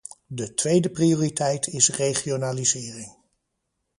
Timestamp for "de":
0.27-0.53